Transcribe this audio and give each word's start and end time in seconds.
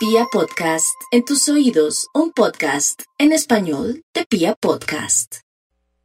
Pia 0.00 0.24
Podcast, 0.32 0.98
en 1.10 1.26
tus 1.26 1.46
oídos, 1.50 2.08
un 2.14 2.32
podcast 2.32 3.02
en 3.18 3.32
español 3.32 4.02
de 4.14 4.24
Pia 4.24 4.54
Podcast. 4.54 5.40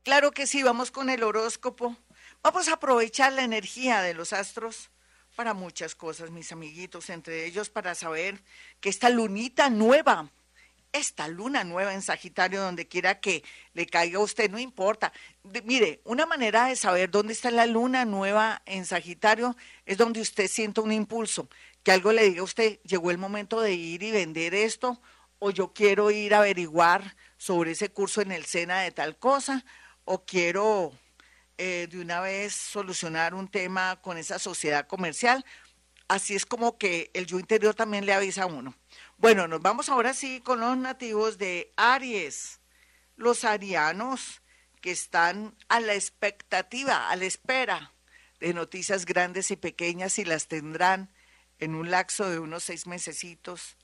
Claro 0.03 0.31
que 0.31 0.47
sí, 0.47 0.63
vamos 0.63 0.91
con 0.91 1.09
el 1.09 1.23
horóscopo. 1.23 1.95
Vamos 2.43 2.67
a 2.67 2.73
aprovechar 2.73 3.31
la 3.31 3.45
energía 3.45 4.01
de 4.01 4.13
los 4.13 4.33
astros 4.33 4.91
para 5.37 5.53
muchas 5.53 5.95
cosas, 5.95 6.29
mis 6.29 6.51
amiguitos, 6.51 7.09
entre 7.09 7.45
ellos 7.45 7.69
para 7.69 7.95
saber 7.95 8.43
que 8.81 8.89
esta 8.89 9.09
lunita 9.09 9.69
nueva, 9.69 10.29
esta 10.91 11.29
luna 11.29 11.63
nueva 11.63 11.93
en 11.93 12.01
Sagitario, 12.01 12.61
donde 12.61 12.89
quiera 12.89 13.21
que 13.21 13.45
le 13.71 13.85
caiga 13.85 14.19
a 14.19 14.23
usted, 14.23 14.51
no 14.51 14.59
importa. 14.59 15.13
mire, 15.63 16.01
una 16.03 16.25
manera 16.25 16.65
de 16.65 16.75
saber 16.75 17.11
dónde 17.11 17.31
está 17.31 17.49
la 17.49 17.65
luna 17.65 18.03
nueva 18.03 18.61
en 18.65 18.85
Sagitario 18.85 19.55
es 19.85 19.97
donde 19.97 20.19
usted 20.19 20.49
siente 20.49 20.81
un 20.81 20.91
impulso, 20.91 21.47
que 21.85 21.91
algo 21.91 22.11
le 22.11 22.23
diga 22.23 22.41
a 22.41 22.45
usted, 22.45 22.79
llegó 22.81 23.11
el 23.11 23.19
momento 23.19 23.61
de 23.61 23.73
ir 23.73 24.01
y 24.01 24.09
vender 24.09 24.55
esto, 24.55 24.99
o 25.37 25.51
yo 25.51 25.71
quiero 25.71 26.09
ir 26.09 26.33
a 26.33 26.39
averiguar 26.39 27.15
sobre 27.37 27.71
ese 27.71 27.89
curso 27.89 28.21
en 28.21 28.31
el 28.31 28.45
SENA 28.45 28.81
de 28.81 28.91
tal 28.91 29.19
cosa, 29.19 29.63
o 30.03 30.25
quiero 30.25 30.91
eh, 31.59 31.87
de 31.87 32.01
una 32.01 32.21
vez 32.21 32.55
solucionar 32.55 33.35
un 33.35 33.47
tema 33.47 34.01
con 34.01 34.17
esa 34.17 34.39
sociedad 34.39 34.87
comercial. 34.87 35.45
Así 36.07 36.35
es 36.35 36.47
como 36.47 36.79
que 36.79 37.11
el 37.13 37.27
yo 37.27 37.37
interior 37.37 37.75
también 37.75 38.07
le 38.07 38.13
avisa 38.13 38.43
a 38.43 38.47
uno. 38.47 38.73
Bueno, 39.17 39.47
nos 39.47 39.61
vamos 39.61 39.87
ahora 39.87 40.15
sí 40.15 40.41
con 40.41 40.61
los 40.61 40.75
nativos 40.75 41.37
de 41.37 41.71
Aries, 41.77 42.61
los 43.15 43.43
arianos 43.43 44.41
que 44.81 44.89
están 44.89 45.55
a 45.69 45.79
la 45.79 45.93
expectativa, 45.93 47.11
a 47.11 47.15
la 47.15 47.25
espera 47.25 47.93
de 48.39 48.55
noticias 48.55 49.05
grandes 49.05 49.51
y 49.51 49.55
pequeñas 49.55 50.17
y 50.17 50.25
las 50.25 50.47
tendrán 50.47 51.11
en 51.59 51.75
un 51.75 51.91
lapso 51.91 52.29
de 52.29 52.39
unos 52.39 52.63
seis 52.63 52.87
mesecitos, 52.87 53.77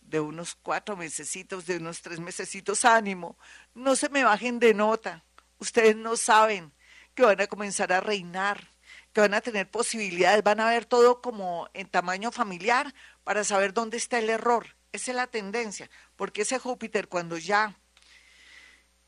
de 0.00 0.20
unos 0.20 0.54
cuatro 0.54 0.96
mesecitos, 0.96 1.66
de 1.66 1.76
unos 1.76 2.00
tres 2.02 2.20
mesecitos. 2.20 2.84
Ánimo, 2.84 3.38
no 3.74 3.96
se 3.96 4.08
me 4.08 4.24
bajen 4.24 4.58
de 4.58 4.74
nota. 4.74 5.24
Ustedes 5.58 5.96
no 5.96 6.16
saben 6.16 6.72
que 7.14 7.24
van 7.24 7.40
a 7.40 7.46
comenzar 7.46 7.92
a 7.92 8.00
reinar, 8.00 8.70
que 9.12 9.20
van 9.20 9.34
a 9.34 9.40
tener 9.40 9.70
posibilidades, 9.70 10.42
van 10.42 10.60
a 10.60 10.70
ver 10.70 10.86
todo 10.86 11.20
como 11.20 11.68
en 11.74 11.88
tamaño 11.88 12.30
familiar 12.30 12.94
para 13.24 13.44
saber 13.44 13.74
dónde 13.74 13.96
está 13.96 14.18
el 14.18 14.30
error. 14.30 14.76
Esa 14.92 15.10
es 15.10 15.16
la 15.16 15.26
tendencia, 15.26 15.90
porque 16.16 16.42
ese 16.42 16.58
Júpiter 16.58 17.08
cuando 17.08 17.36
ya 17.36 17.76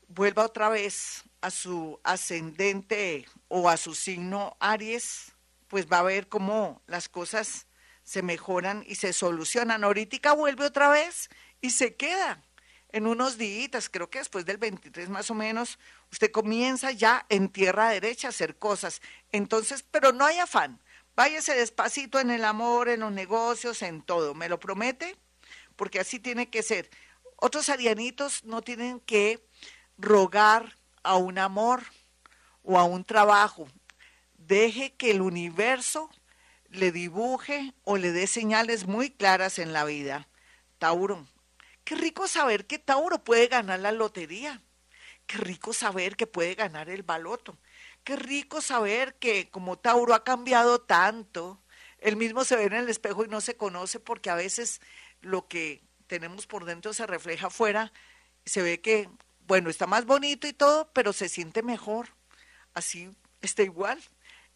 vuelva 0.07 0.45
otra 0.45 0.69
vez 0.69 1.23
a 1.39 1.49
su 1.49 1.99
ascendente 2.03 3.25
o 3.47 3.69
a 3.69 3.77
su 3.77 3.95
signo 3.95 4.55
Aries, 4.59 5.31
pues 5.67 5.87
va 5.87 5.99
a 5.99 6.03
ver 6.03 6.27
cómo 6.27 6.81
las 6.85 7.09
cosas 7.09 7.65
se 8.11 8.21
mejoran 8.21 8.83
y 8.89 8.95
se 8.95 9.13
solucionan. 9.13 9.85
Ahorita 9.85 10.33
vuelve 10.33 10.65
otra 10.65 10.89
vez 10.89 11.29
y 11.61 11.69
se 11.69 11.95
queda 11.95 12.43
en 12.89 13.07
unos 13.07 13.37
días, 13.37 13.87
creo 13.89 14.09
que 14.09 14.19
después 14.19 14.45
del 14.45 14.57
23 14.57 15.07
más 15.07 15.31
o 15.31 15.33
menos, 15.33 15.79
usted 16.11 16.29
comienza 16.29 16.91
ya 16.91 17.25
en 17.29 17.47
tierra 17.47 17.87
derecha 17.87 18.27
a 18.27 18.31
hacer 18.31 18.57
cosas. 18.57 19.01
Entonces, 19.31 19.85
pero 19.89 20.11
no 20.11 20.25
hay 20.25 20.39
afán. 20.39 20.81
Váyase 21.15 21.55
despacito 21.55 22.19
en 22.19 22.31
el 22.31 22.43
amor, 22.43 22.89
en 22.89 22.99
los 22.99 23.13
negocios, 23.13 23.81
en 23.81 24.01
todo. 24.01 24.33
¿Me 24.33 24.49
lo 24.49 24.59
promete? 24.59 25.15
Porque 25.77 26.01
así 26.01 26.19
tiene 26.19 26.49
que 26.49 26.63
ser. 26.63 26.89
Otros 27.37 27.69
arianitos 27.69 28.43
no 28.43 28.61
tienen 28.61 28.99
que 28.99 29.41
rogar 29.97 30.75
a 31.01 31.15
un 31.15 31.37
amor 31.37 31.81
o 32.61 32.77
a 32.77 32.83
un 32.83 33.05
trabajo. 33.05 33.69
Deje 34.35 34.95
que 34.95 35.11
el 35.11 35.21
universo 35.21 36.09
le 36.71 36.91
dibuje 36.91 37.73
o 37.83 37.97
le 37.97 38.11
dé 38.11 38.27
señales 38.27 38.87
muy 38.87 39.11
claras 39.11 39.59
en 39.59 39.73
la 39.73 39.85
vida. 39.85 40.27
Tauro, 40.79 41.27
Qué 41.83 41.95
rico 41.95 42.27
saber 42.27 42.67
que 42.67 42.79
Tauro 42.79 43.23
puede 43.23 43.47
ganar 43.47 43.79
la 43.79 43.91
lotería. 43.91 44.61
Qué 45.25 45.37
rico 45.37 45.73
saber 45.73 46.15
que 46.15 46.27
puede 46.27 46.55
ganar 46.55 46.89
el 46.89 47.03
baloto. 47.03 47.57
Qué 48.03 48.15
rico 48.15 48.61
saber 48.61 49.15
que 49.15 49.49
como 49.49 49.77
Tauro 49.77 50.13
ha 50.13 50.23
cambiado 50.23 50.81
tanto, 50.81 51.61
él 51.99 52.15
mismo 52.15 52.43
se 52.43 52.55
ve 52.55 52.65
en 52.65 52.73
el 52.73 52.89
espejo 52.89 53.25
y 53.25 53.27
no 53.27 53.41
se 53.41 53.55
conoce 53.57 53.99
porque 53.99 54.29
a 54.29 54.35
veces 54.35 54.81
lo 55.21 55.47
que 55.47 55.81
tenemos 56.07 56.47
por 56.47 56.65
dentro 56.65 56.93
se 56.93 57.07
refleja 57.07 57.47
afuera. 57.47 57.91
Se 58.45 58.61
ve 58.61 58.81
que, 58.81 59.09
bueno, 59.47 59.69
está 59.69 59.87
más 59.87 60.05
bonito 60.05 60.47
y 60.47 60.53
todo, 60.53 60.91
pero 60.93 61.13
se 61.13 61.29
siente 61.29 61.63
mejor. 61.63 62.09
Así 62.73 63.09
está 63.41 63.63
igual. 63.63 64.01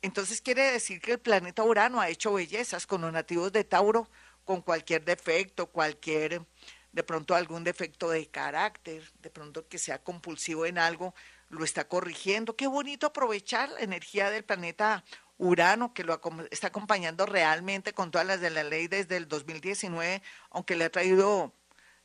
Entonces 0.01 0.41
quiere 0.41 0.71
decir 0.71 1.01
que 1.01 1.13
el 1.13 1.19
planeta 1.19 1.63
Urano 1.63 1.99
ha 1.99 2.09
hecho 2.09 2.33
bellezas 2.33 2.85
con 2.85 3.01
los 3.01 3.11
nativos 3.11 3.51
de 3.51 3.63
Tauro, 3.63 4.09
con 4.43 4.61
cualquier 4.61 5.03
defecto, 5.03 5.67
cualquier 5.67 6.45
de 6.91 7.03
pronto 7.03 7.35
algún 7.35 7.65
defecto 7.65 8.09
de 8.09 8.27
carácter, 8.27 9.03
de 9.21 9.29
pronto 9.29 9.67
que 9.67 9.77
sea 9.77 10.01
compulsivo 10.01 10.65
en 10.65 10.77
algo, 10.77 11.13
lo 11.49 11.65
está 11.65 11.89
corrigiendo. 11.89 12.55
Qué 12.55 12.67
bonito 12.67 13.07
aprovechar 13.07 13.69
la 13.69 13.81
energía 13.81 14.29
del 14.29 14.45
planeta 14.45 15.03
Urano, 15.37 15.93
que 15.93 16.05
lo 16.05 16.21
está 16.51 16.67
acompañando 16.67 17.25
realmente 17.25 17.91
con 17.91 18.11
todas 18.11 18.25
las 18.25 18.39
de 18.39 18.49
la 18.49 18.63
ley 18.63 18.87
desde 18.87 19.17
el 19.17 19.27
2019, 19.27 20.21
aunque 20.51 20.77
le 20.77 20.85
ha 20.85 20.89
traído 20.89 21.53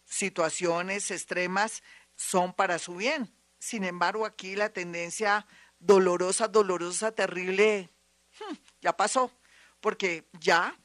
situaciones 0.05 1.13
extremas, 1.13 1.85
son 2.17 2.53
para 2.53 2.81
su 2.81 2.97
bien. 2.97 3.33
Sin 3.61 3.85
embargo, 3.85 4.27
aquí 4.27 4.57
la 4.57 4.71
tendencia 4.71 5.47
dolorosa, 5.81 6.47
dolorosa, 6.47 7.13
terrible, 7.13 7.91
hmm, 8.39 8.55
ya 8.81 8.97
pasó, 8.97 9.33
porque 9.81 10.29
ya 10.39 10.79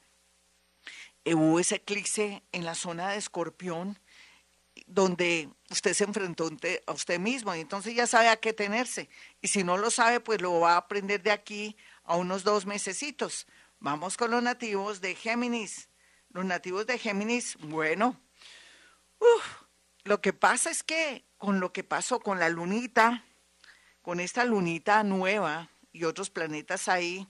hubo 1.26 1.60
ese 1.60 1.76
eclipse 1.76 2.44
en 2.52 2.66
la 2.66 2.76
zona 2.76 3.10
de 3.10 3.18
Escorpión, 3.18 4.00
donde 4.88 5.50
usted 5.70 5.94
se 5.94 6.04
enfrentó 6.04 6.50
a 6.86 6.92
usted 6.92 7.20
mismo 7.20 7.56
y 7.56 7.62
entonces 7.62 7.96
ya 7.96 8.08
sabe 8.08 8.30
a 8.30 8.38
qué 8.38 8.54
tenerse. 8.54 9.10
Y 9.42 9.48
si 9.48 9.64
no 9.64 9.78
lo 9.78 9.90
sabe, 9.90 10.20
pues 10.20 10.42
lo 10.42 10.60
va 10.60 10.74
a 10.74 10.78
aprender 10.78 11.24
de 11.24 11.32
aquí 11.32 11.78
a 12.04 12.16
unos 12.16 12.44
dos 12.44 12.66
mesecitos. 12.66 13.48
Vamos 13.80 14.18
con 14.18 14.32
los 14.32 14.44
nativos 14.44 15.02
de 15.02 15.16
Géminis. 15.16 15.90
Los 16.30 16.46
nativos 16.46 16.86
de 16.86 17.00
Géminis, 17.00 17.56
bueno, 17.60 18.20
lo 20.04 20.22
que 20.22 20.34
pasa 20.34 20.70
es 20.70 20.84
que 20.84 21.26
con 21.38 21.60
lo 21.60 21.72
que 21.72 21.84
pasó 21.84 22.20
con 22.20 22.40
la 22.40 22.50
lunita, 22.50 23.24
con 24.06 24.20
esta 24.20 24.46
lunita 24.46 25.02
nueva 25.02 25.72
y 25.92 26.04
otros 26.04 26.30
planetas 26.30 26.90
ahí, 26.90 27.28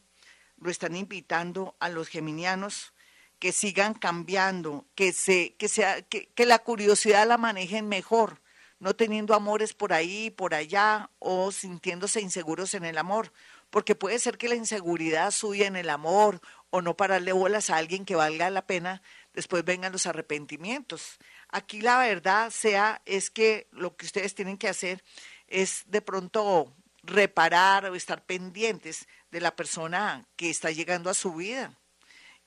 lo 0.57 0.69
están 0.69 0.97
invitando 0.97 1.77
a 1.79 1.87
los 1.87 2.09
geminianos 2.09 2.91
que 3.39 3.53
sigan 3.53 3.93
cambiando, 3.93 4.85
que, 4.93 5.13
se, 5.13 5.55
que, 5.55 5.69
sea, 5.69 6.01
que, 6.01 6.27
que 6.35 6.45
la 6.45 6.59
curiosidad 6.59 7.25
la 7.25 7.37
manejen 7.37 7.87
mejor, 7.87 8.41
no 8.79 8.93
teniendo 8.93 9.33
amores 9.33 9.73
por 9.73 9.93
ahí, 9.93 10.31
por 10.31 10.53
allá, 10.53 11.09
o 11.19 11.53
sintiéndose 11.53 12.19
inseguros 12.19 12.73
en 12.73 12.83
el 12.83 12.97
amor, 12.97 13.31
porque 13.69 13.95
puede 13.95 14.19
ser 14.19 14.37
que 14.37 14.49
la 14.49 14.55
inseguridad 14.55 15.31
suya 15.31 15.67
en 15.67 15.77
el 15.77 15.89
amor 15.89 16.41
o 16.71 16.81
no 16.81 16.97
pararle 16.97 17.31
bolas 17.31 17.69
a 17.69 17.77
alguien 17.77 18.03
que 18.03 18.15
valga 18.15 18.49
la 18.49 18.67
pena, 18.67 19.01
después 19.33 19.63
vengan 19.63 19.93
los 19.93 20.07
arrepentimientos. 20.07 21.19
Aquí 21.47 21.79
la 21.79 21.99
verdad 21.99 22.49
sea 22.49 23.01
es 23.05 23.29
que 23.29 23.69
lo 23.71 23.95
que 23.95 24.07
ustedes 24.07 24.35
tienen 24.35 24.57
que 24.57 24.67
hacer 24.67 25.01
es 25.47 25.83
de 25.87 26.01
pronto 26.01 26.73
reparar 27.03 27.85
o 27.85 27.95
estar 27.95 28.25
pendientes 28.25 29.07
de 29.31 29.41
la 29.41 29.55
persona 29.55 30.25
que 30.35 30.49
está 30.49 30.71
llegando 30.71 31.09
a 31.09 31.13
su 31.13 31.33
vida 31.33 31.77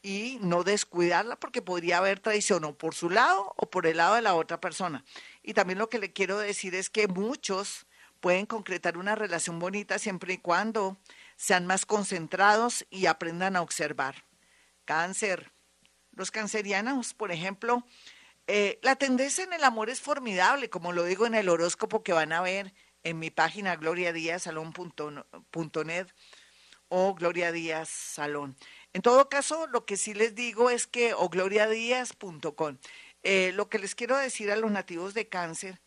y 0.03 0.39
no 0.41 0.65
descuidarla 0.65 1.37
porque 1.37 1.63
podría 1.63 1.99
haber 1.99 2.21
traición 2.21 2.65
o 2.65 2.77
por 2.77 2.95
su 2.95 3.11
lado 3.11 3.53
o 3.57 3.71
por 3.71 3.87
el 3.87 3.97
lado 3.97 4.15
de 4.15 4.23
la 4.23 4.35
otra 4.35 4.61
persona. 4.61 5.05
Y 5.43 5.55
también 5.55 5.79
lo 5.79 5.89
que 5.89 5.99
le 5.99 6.13
quiero 6.13 6.39
decir 6.39 6.75
es 6.75 6.91
que 6.91 7.09
muchos 7.09 7.87
pueden 8.21 8.47
concretar 8.47 8.97
una 8.97 9.15
relación 9.15 9.59
bonita 9.59 9.99
siempre 9.99 10.35
y 10.35 10.39
cuando 10.39 10.97
sean 11.37 11.67
más 11.67 11.87
concentrados 11.87 12.87
y 12.91 13.07
aprendan 13.07 13.57
a 13.57 13.63
observar. 13.63 14.25
Cáncer. 14.85 15.53
Los 16.13 16.31
cancerianos, 16.31 17.15
por 17.15 17.31
ejemplo, 17.31 17.85
eh, 18.49 18.81
la 18.83 18.97
tendencia 18.97 19.45
en 19.45 19.53
el 19.53 19.63
amor 19.63 19.89
es 19.91 20.01
formidable, 20.01 20.69
como 20.69 20.93
lo 20.93 21.05
digo 21.05 21.27
en 21.27 21.35
el 21.35 21.49
horóscopo 21.49 22.03
que 22.03 22.13
van 22.13 22.33
a 22.33 22.41
ver 22.41 22.73
en 23.09 23.19
mi 23.19 23.31
página 23.31 23.77
gloriadiazalón.net 23.77 26.07
o 26.89 27.15
Gloria 27.15 27.51
Díaz 27.53 27.89
Salón. 27.89 28.55
En 28.93 29.01
todo 29.03 29.31
caso, 29.31 29.67
lo 29.69 29.87
que 29.87 29.97
sí 29.97 30.15
les 30.15 30.35
digo 30.35 30.71
es 30.71 30.87
que, 30.87 31.15
o 31.15 31.29
gloriadías.com, 31.29 32.79
eh, 33.23 33.53
lo 33.55 33.69
que 33.69 33.79
les 33.79 33.95
quiero 33.95 34.17
decir 34.17 34.51
a 34.51 34.57
los 34.57 34.71
nativos 34.71 35.13
de 35.15 35.29
cáncer 35.29 35.81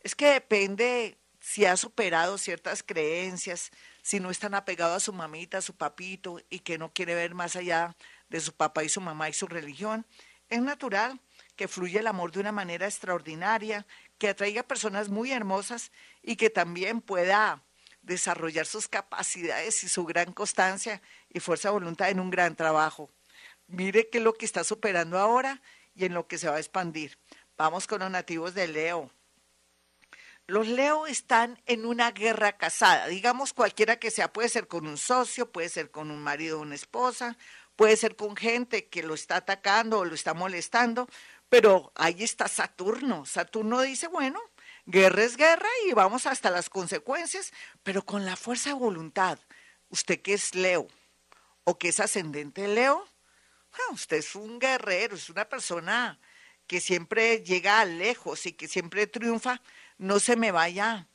es 0.00 0.14
que 0.14 0.26
depende 0.26 1.18
si 1.40 1.64
ha 1.64 1.76
superado 1.76 2.38
ciertas 2.38 2.84
creencias, 2.84 3.72
si 4.02 4.20
no 4.20 4.30
están 4.30 4.54
apegados 4.54 4.96
a 4.96 5.00
su 5.00 5.12
mamita, 5.12 5.58
a 5.58 5.62
su 5.62 5.74
papito 5.74 6.40
y 6.48 6.60
que 6.60 6.78
no 6.78 6.92
quiere 6.92 7.16
ver 7.16 7.34
más 7.34 7.56
allá 7.56 7.96
de 8.28 8.40
su 8.40 8.52
papá 8.52 8.84
y 8.84 8.88
su 8.88 9.00
mamá 9.00 9.28
y 9.28 9.32
su 9.32 9.46
religión. 9.46 10.06
Es 10.48 10.62
natural 10.62 11.20
que 11.56 11.68
fluya 11.68 12.00
el 12.00 12.06
amor 12.06 12.32
de 12.32 12.40
una 12.40 12.52
manera 12.52 12.86
extraordinaria, 12.86 13.86
que 14.18 14.28
atraiga 14.28 14.62
personas 14.62 15.08
muy 15.08 15.32
hermosas 15.32 15.92
y 16.22 16.36
que 16.36 16.50
también 16.50 17.00
pueda 17.00 17.62
desarrollar 18.02 18.66
sus 18.66 18.88
capacidades 18.88 19.84
y 19.84 19.88
su 19.88 20.04
gran 20.04 20.32
constancia 20.32 21.00
y 21.28 21.40
fuerza 21.40 21.68
de 21.68 21.74
voluntad 21.74 22.10
en 22.10 22.20
un 22.20 22.30
gran 22.30 22.56
trabajo. 22.56 23.10
Mire 23.66 24.08
qué 24.08 24.18
es 24.18 24.24
lo 24.24 24.34
que 24.34 24.46
está 24.46 24.64
superando 24.64 25.18
ahora 25.18 25.62
y 25.94 26.04
en 26.04 26.14
lo 26.14 26.26
que 26.26 26.38
se 26.38 26.48
va 26.48 26.56
a 26.56 26.60
expandir. 26.60 27.18
Vamos 27.56 27.86
con 27.86 28.00
los 28.00 28.10
nativos 28.10 28.54
de 28.54 28.68
Leo. 28.68 29.10
Los 30.46 30.66
Leo 30.66 31.06
están 31.06 31.60
en 31.66 31.84
una 31.84 32.12
guerra 32.12 32.56
casada, 32.56 33.06
digamos 33.08 33.52
cualquiera 33.52 33.98
que 33.98 34.10
sea, 34.10 34.32
puede 34.32 34.48
ser 34.48 34.66
con 34.66 34.86
un 34.86 34.96
socio, 34.96 35.52
puede 35.52 35.68
ser 35.68 35.90
con 35.90 36.10
un 36.10 36.22
marido 36.22 36.58
o 36.58 36.62
una 36.62 36.74
esposa, 36.74 37.36
puede 37.76 37.98
ser 37.98 38.16
con 38.16 38.34
gente 38.34 38.86
que 38.86 39.02
lo 39.02 39.12
está 39.12 39.36
atacando 39.36 39.98
o 39.98 40.04
lo 40.06 40.14
está 40.14 40.32
molestando, 40.32 41.06
pero 41.48 41.92
ahí 41.94 42.22
está 42.22 42.48
Saturno. 42.48 43.24
Saturno 43.26 43.80
dice, 43.80 44.08
bueno, 44.08 44.40
guerra 44.86 45.22
es 45.24 45.36
guerra 45.36 45.68
y 45.86 45.92
vamos 45.92 46.26
hasta 46.26 46.50
las 46.50 46.68
consecuencias, 46.70 47.52
pero 47.82 48.04
con 48.04 48.24
la 48.24 48.36
fuerza 48.36 48.70
de 48.70 48.76
voluntad. 48.76 49.38
Usted 49.88 50.20
que 50.20 50.34
es 50.34 50.54
Leo 50.54 50.86
o 51.64 51.78
que 51.78 51.88
es 51.88 52.00
ascendente 52.00 52.68
Leo, 52.68 53.06
ah, 53.72 53.92
usted 53.92 54.18
es 54.18 54.34
un 54.34 54.58
guerrero, 54.58 55.16
es 55.16 55.30
una 55.30 55.48
persona 55.48 56.18
que 56.66 56.80
siempre 56.80 57.42
llega 57.42 57.84
lejos 57.84 58.44
y 58.46 58.52
que 58.52 58.68
siempre 58.68 59.06
triunfa 59.06 59.62
no 59.96 60.20
se 60.20 60.36
me 60.36 60.52
vaya 60.52 61.08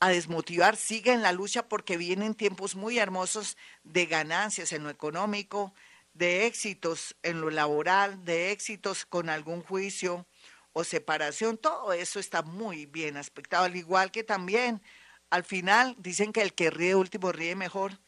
a 0.00 0.08
desmotivar, 0.10 0.76
siga 0.76 1.14
en 1.14 1.22
la 1.22 1.32
lucha 1.32 1.68
porque 1.68 1.96
vienen 1.96 2.34
tiempos 2.34 2.74
muy 2.74 2.98
hermosos 2.98 3.56
de 3.82 4.06
ganancias 4.06 4.72
en 4.72 4.84
lo 4.84 4.90
económico, 4.90 5.72
de 6.16 6.46
éxitos 6.46 7.14
en 7.22 7.40
lo 7.40 7.50
laboral, 7.50 8.24
de 8.24 8.50
éxitos 8.50 9.04
con 9.04 9.28
algún 9.28 9.62
juicio 9.62 10.26
o 10.72 10.84
separación, 10.84 11.58
todo 11.58 11.92
eso 11.92 12.18
está 12.18 12.42
muy 12.42 12.86
bien 12.86 13.16
aspectado, 13.16 13.64
al 13.64 13.76
igual 13.76 14.10
que 14.10 14.24
también 14.24 14.82
al 15.30 15.44
final 15.44 15.94
dicen 15.98 16.32
que 16.32 16.42
el 16.42 16.54
que 16.54 16.70
ríe 16.70 16.94
último 16.94 17.32
ríe 17.32 17.54
mejor, 17.54 17.98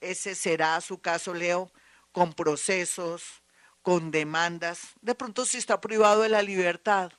ese 0.00 0.34
será 0.34 0.80
su 0.80 1.00
caso, 1.00 1.34
Leo, 1.34 1.72
con 2.12 2.32
procesos, 2.32 3.42
con 3.82 4.10
demandas, 4.10 4.80
de 5.00 5.14
pronto 5.14 5.44
si 5.44 5.58
está 5.58 5.80
privado 5.80 6.22
de 6.22 6.28
la 6.28 6.42
libertad, 6.42 7.12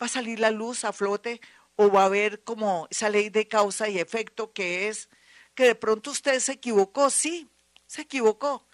va 0.00 0.06
a 0.06 0.08
salir 0.08 0.40
la 0.40 0.50
luz 0.50 0.84
a 0.84 0.92
flote 0.92 1.40
o 1.76 1.90
va 1.90 2.02
a 2.02 2.06
haber 2.06 2.42
como 2.44 2.88
esa 2.90 3.08
ley 3.08 3.30
de 3.30 3.48
causa 3.48 3.88
y 3.88 3.98
efecto 3.98 4.52
que 4.52 4.88
es 4.88 5.08
que 5.54 5.64
de 5.64 5.74
pronto 5.74 6.10
usted 6.10 6.38
se 6.40 6.52
equivocó, 6.52 7.10
sí, 7.10 7.48
se 7.86 8.02
equivocó, 8.02 8.66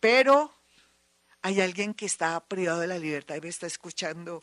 pero 0.00 0.54
hay 1.42 1.60
alguien 1.60 1.94
que 1.94 2.06
está 2.06 2.40
privado 2.46 2.80
de 2.80 2.86
la 2.86 2.98
libertad 2.98 3.36
y 3.36 3.40
me 3.40 3.48
está 3.48 3.66
escuchando 3.66 4.42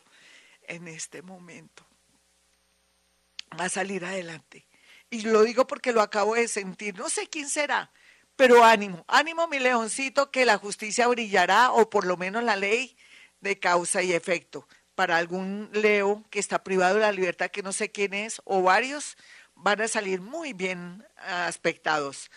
en 0.62 0.88
este 0.88 1.22
momento. 1.22 1.86
Va 3.58 3.66
a 3.66 3.68
salir 3.68 4.04
adelante. 4.04 4.66
Y 5.10 5.22
lo 5.22 5.42
digo 5.42 5.66
porque 5.66 5.92
lo 5.92 6.00
acabo 6.00 6.34
de 6.34 6.48
sentir. 6.48 6.96
No 6.96 7.08
sé 7.08 7.28
quién 7.28 7.48
será, 7.48 7.92
pero 8.36 8.64
ánimo, 8.64 9.04
ánimo 9.06 9.46
mi 9.46 9.58
leoncito 9.58 10.30
que 10.30 10.44
la 10.44 10.58
justicia 10.58 11.06
brillará 11.06 11.72
o 11.72 11.88
por 11.88 12.06
lo 12.06 12.16
menos 12.16 12.42
la 12.42 12.56
ley 12.56 12.96
de 13.40 13.58
causa 13.58 14.02
y 14.02 14.12
efecto 14.12 14.66
para 14.94 15.16
algún 15.16 15.70
Leo 15.72 16.24
que 16.30 16.38
está 16.38 16.64
privado 16.64 16.94
de 16.94 17.00
la 17.00 17.12
libertad, 17.12 17.50
que 17.50 17.62
no 17.62 17.72
sé 17.72 17.90
quién 17.90 18.14
es, 18.14 18.40
o 18.44 18.62
varios, 18.62 19.16
van 19.54 19.80
a 19.80 19.88
salir 19.88 20.20
muy 20.20 20.52
bien 20.52 21.04
aspectados. 21.16 22.30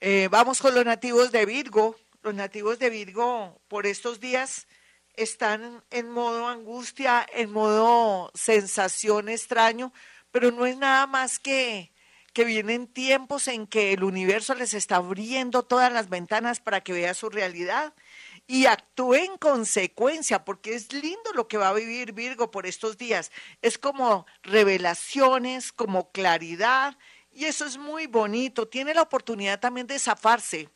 Eh, 0.00 0.28
vamos 0.30 0.60
con 0.60 0.74
los 0.74 0.84
nativos 0.84 1.32
de 1.32 1.46
Virgo. 1.46 1.96
Los 2.24 2.34
nativos 2.34 2.78
de 2.78 2.88
Virgo 2.88 3.60
por 3.68 3.86
estos 3.86 4.18
días 4.18 4.66
están 5.12 5.84
en 5.90 6.08
modo 6.08 6.48
angustia, 6.48 7.26
en 7.34 7.52
modo 7.52 8.30
sensación 8.32 9.28
extraño, 9.28 9.92
pero 10.30 10.50
no 10.50 10.64
es 10.64 10.78
nada 10.78 11.06
más 11.06 11.38
que 11.38 11.92
que 12.32 12.46
vienen 12.46 12.88
tiempos 12.88 13.46
en 13.46 13.66
que 13.66 13.92
el 13.92 14.02
universo 14.02 14.54
les 14.54 14.72
está 14.72 14.96
abriendo 14.96 15.64
todas 15.64 15.92
las 15.92 16.08
ventanas 16.08 16.60
para 16.60 16.80
que 16.80 16.94
vea 16.94 17.12
su 17.12 17.28
realidad 17.28 17.92
y 18.46 18.66
actúe 18.66 19.14
en 19.14 19.36
consecuencia, 19.36 20.46
porque 20.46 20.74
es 20.74 20.92
lindo 20.94 21.30
lo 21.34 21.46
que 21.46 21.58
va 21.58 21.68
a 21.68 21.74
vivir 21.74 22.12
Virgo 22.12 22.50
por 22.50 22.66
estos 22.66 22.96
días. 22.96 23.30
Es 23.60 23.76
como 23.76 24.26
revelaciones, 24.42 25.72
como 25.72 26.10
claridad, 26.10 26.96
y 27.30 27.44
eso 27.44 27.66
es 27.66 27.76
muy 27.76 28.06
bonito. 28.06 28.66
Tiene 28.66 28.94
la 28.94 29.02
oportunidad 29.02 29.60
también 29.60 29.86
de 29.86 29.98
zafarse 29.98 30.70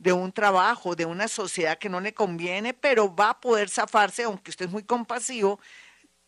de 0.00 0.14
un 0.14 0.32
trabajo, 0.32 0.96
de 0.96 1.04
una 1.04 1.28
sociedad 1.28 1.78
que 1.78 1.90
no 1.90 2.00
le 2.00 2.14
conviene, 2.14 2.72
pero 2.72 3.14
va 3.14 3.30
a 3.30 3.40
poder 3.40 3.68
zafarse, 3.68 4.22
aunque 4.22 4.50
usted 4.50 4.64
es 4.64 4.72
muy 4.72 4.82
compasivo, 4.82 5.60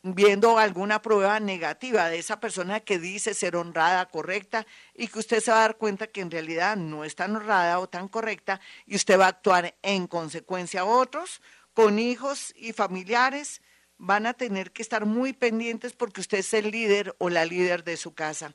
viendo 0.03 0.59
alguna 0.59 1.01
prueba 1.01 1.41
negativa 1.41 2.11
de 2.11 2.19
esa 2.19 2.39
persona 2.39 2.81
que 2.81 2.99
dice 2.99 3.33
ser 3.33 3.57
honrada, 3.57 4.11
correcta, 4.11 4.67
y 4.95 5.09
que 5.09 5.21
usted 5.21 5.41
se 5.41 5.51
va 5.51 5.59
a 5.59 5.61
dar 5.63 5.79
cuenta 5.79 6.07
que 6.07 6.21
en 6.21 6.31
realidad 6.31 6.77
no 6.77 7.03
es 7.03 7.17
tan 7.17 7.35
honrada 7.35 7.79
o 7.79 7.89
tan 7.89 8.09
correcta, 8.09 8.61
y 8.85 8.95
usted 8.95 9.19
va 9.19 9.25
a 9.25 9.29
actuar 9.29 9.75
en 9.81 10.07
consecuencia. 10.07 10.85
Otros, 10.85 11.41
con 11.73 11.99
hijos 11.99 12.53
y 12.55 12.75
familiares, 12.75 13.63
van 13.97 14.27
a 14.27 14.35
tener 14.35 14.73
que 14.73 14.83
estar 14.83 15.07
muy 15.07 15.33
pendientes 15.33 15.95
porque 15.95 16.21
usted 16.21 16.39
es 16.39 16.53
el 16.53 16.71
líder 16.71 17.15
o 17.17 17.31
la 17.31 17.47
líder 17.47 17.85
de 17.85 17.97
su 17.97 18.13
casa. 18.13 18.55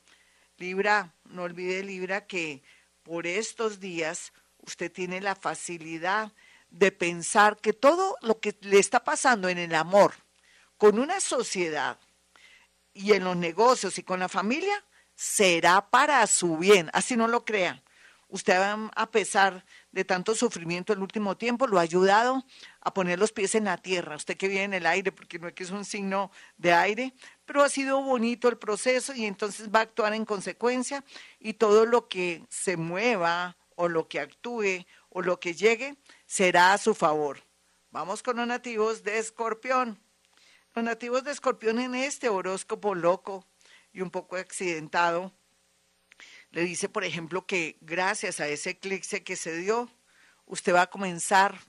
Libra, 0.57 1.15
no 1.25 1.41
olvide 1.41 1.83
Libra 1.83 2.27
que 2.27 2.61
por 3.01 3.25
estos 3.25 3.79
días 3.79 4.31
usted 4.67 4.91
tiene 4.91 5.21
la 5.21 5.35
facilidad 5.35 6.31
de 6.69 6.91
pensar 6.91 7.57
que 7.57 7.73
todo 7.73 8.17
lo 8.21 8.39
que 8.39 8.55
le 8.61 8.77
está 8.77 9.03
pasando 9.03 9.49
en 9.49 9.57
el 9.57 9.73
amor, 9.73 10.13
con 10.77 10.99
una 10.99 11.19
sociedad 11.19 11.97
y 12.93 13.13
en 13.13 13.23
los 13.23 13.37
negocios 13.37 13.97
y 13.97 14.03
con 14.03 14.19
la 14.19 14.29
familia, 14.29 14.83
será 15.15 15.89
para 15.89 16.27
su 16.27 16.57
bien, 16.57 16.89
así 16.93 17.15
no 17.15 17.27
lo 17.27 17.45
crean. 17.45 17.81
Usted, 18.29 18.57
a 18.93 19.09
pesar 19.09 19.63
de 19.93 20.03
tanto 20.03 20.35
sufrimiento 20.35 20.91
el 20.91 20.99
último 20.99 21.37
tiempo, 21.37 21.65
lo 21.65 21.79
ha 21.79 21.83
ayudado 21.83 22.43
a 22.81 22.93
poner 22.93 23.17
los 23.17 23.31
pies 23.31 23.55
en 23.55 23.63
la 23.63 23.77
tierra. 23.77 24.17
Usted 24.17 24.35
que 24.35 24.49
vive 24.49 24.63
en 24.63 24.73
el 24.73 24.85
aire, 24.85 25.13
porque 25.13 25.39
no 25.39 25.47
es 25.47 25.53
que 25.53 25.63
es 25.63 25.71
un 25.71 25.85
signo 25.85 26.29
de 26.57 26.73
aire, 26.73 27.13
pero 27.45 27.63
ha 27.63 27.69
sido 27.69 28.01
bonito 28.01 28.49
el 28.49 28.57
proceso 28.57 29.13
y 29.15 29.25
entonces 29.25 29.69
va 29.73 29.79
a 29.79 29.83
actuar 29.83 30.13
en 30.13 30.25
consecuencia 30.25 31.05
y 31.39 31.53
todo 31.53 31.85
lo 31.85 32.09
que 32.09 32.43
se 32.49 32.75
mueva 32.75 33.55
o 33.77 33.87
lo 33.87 34.09
que 34.09 34.19
actúe 34.19 34.85
o 35.09 35.21
lo 35.21 35.39
que 35.39 35.53
llegue 35.53 35.95
será 36.25 36.73
a 36.73 36.77
su 36.77 36.93
favor. 36.93 37.41
Vamos 37.91 38.21
con 38.21 38.35
los 38.35 38.47
nativos 38.47 39.03
de 39.03 39.17
Escorpión. 39.19 39.97
Los 40.75 40.83
nativos 40.83 41.23
de 41.23 41.31
Escorpión 41.31 41.79
en 41.79 41.95
este 41.95 42.27
horóscopo 42.27 42.93
loco 42.93 43.45
y 43.93 44.01
un 44.01 44.11
poco 44.11 44.35
accidentado, 44.35 45.33
le 46.51 46.61
dice, 46.61 46.89
por 46.89 47.03
ejemplo, 47.03 47.45
que 47.45 47.77
gracias 47.81 48.39
a 48.39 48.47
ese 48.47 48.71
eclipse 48.71 49.23
que 49.23 49.35
se 49.35 49.57
dio, 49.57 49.89
usted 50.45 50.73
va 50.73 50.83
a 50.83 50.89
comenzar 50.89 51.59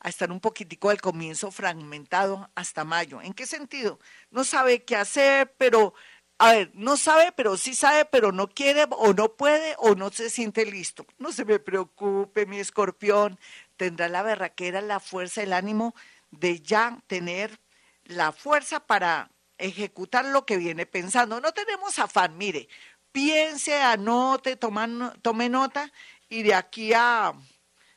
a 0.00 0.08
estar 0.08 0.32
un 0.32 0.40
poquitico 0.40 0.90
al 0.90 1.00
comienzo 1.00 1.50
fragmentado 1.50 2.50
hasta 2.54 2.84
mayo. 2.84 3.20
¿En 3.20 3.34
qué 3.34 3.46
sentido? 3.46 4.00
No 4.30 4.44
sabe 4.44 4.84
qué 4.84 4.96
hacer, 4.96 5.54
pero, 5.58 5.94
a 6.42 6.52
ver, 6.52 6.70
no 6.72 6.96
sabe, 6.96 7.32
pero 7.32 7.58
sí 7.58 7.74
sabe, 7.74 8.06
pero 8.06 8.32
no 8.32 8.48
quiere 8.48 8.86
o 8.92 9.12
no 9.12 9.36
puede 9.36 9.74
o 9.76 9.94
no 9.94 10.10
se 10.10 10.30
siente 10.30 10.64
listo. 10.64 11.04
No 11.18 11.32
se 11.32 11.44
me 11.44 11.58
preocupe, 11.58 12.46
mi 12.46 12.58
escorpión, 12.58 13.38
tendrá 13.76 14.08
la 14.08 14.22
berraquera, 14.22 14.80
la 14.80 15.00
fuerza, 15.00 15.42
el 15.42 15.52
ánimo 15.52 15.94
de 16.30 16.60
ya 16.60 16.98
tener 17.06 17.60
la 18.04 18.32
fuerza 18.32 18.80
para 18.80 19.30
ejecutar 19.58 20.24
lo 20.24 20.46
que 20.46 20.56
viene 20.56 20.86
pensando. 20.86 21.42
No 21.42 21.52
tenemos 21.52 21.98
afán, 21.98 22.38
mire, 22.38 22.70
piense, 23.12 23.74
anote, 23.74 24.56
tome 24.56 25.48
nota 25.50 25.92
y 26.30 26.42
de 26.42 26.54
aquí 26.54 26.94
a, 26.94 27.34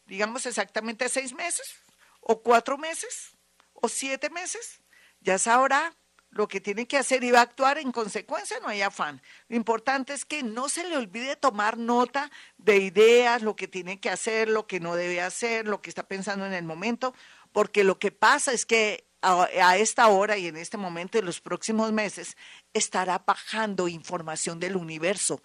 digamos, 0.06 0.46
exactamente 0.46 1.08
seis 1.08 1.32
meses 1.32 1.76
o 2.20 2.42
cuatro 2.42 2.78
meses 2.78 3.38
o 3.72 3.88
siete 3.88 4.30
meses, 4.30 4.82
ya 5.22 5.38
sabrá 5.38 5.96
lo 6.34 6.48
que 6.48 6.60
tiene 6.60 6.88
que 6.88 6.98
hacer 6.98 7.24
y 7.24 7.32
va 7.32 7.40
a 7.40 7.44
actuar 7.44 7.78
en 7.78 7.92
consecuencia, 7.92 8.60
no 8.60 8.68
hay 8.68 8.82
afán. 8.82 9.22
Lo 9.48 9.56
importante 9.56 10.14
es 10.14 10.26
que 10.26 10.44
no 10.44 10.70
se 10.70 10.88
le 10.88 10.98
olvide 10.98 11.36
tomar 11.36 11.78
nota 11.78 12.32
de 12.58 12.78
ideas, 12.78 13.42
lo 13.42 13.56
que 13.56 13.68
tiene 13.68 14.00
que 14.00 14.10
hacer, 14.10 14.50
lo 14.50 14.68
que 14.68 14.80
no 14.80 14.96
debe 14.96 15.22
hacer, 15.22 15.68
lo 15.68 15.82
que 15.82 15.90
está 15.90 16.08
pensando 16.08 16.46
en 16.46 16.54
el 16.54 16.64
momento, 16.64 17.14
porque 17.52 17.84
lo 17.84 18.00
que 18.00 18.12
pasa 18.12 18.52
es 18.52 18.66
que 18.66 19.06
a, 19.22 19.78
esta 19.78 20.08
hora 20.08 20.38
y 20.38 20.48
en 20.48 20.58
este 20.58 20.78
momento, 20.78 21.18
en 21.18 21.26
los 21.26 21.40
próximos 21.40 21.92
meses, 21.92 22.36
estará 22.74 23.24
bajando 23.26 23.88
información 23.88 24.60
del 24.60 24.76
universo. 24.76 25.42